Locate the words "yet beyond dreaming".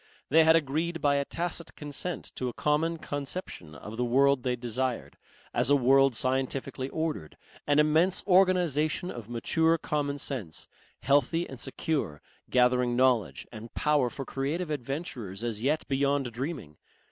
15.61-16.77